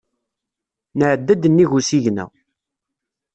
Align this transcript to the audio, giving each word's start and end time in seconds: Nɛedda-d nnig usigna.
Nɛedda-d 0.97 1.43
nnig 1.49 1.71
usigna. 1.77 2.25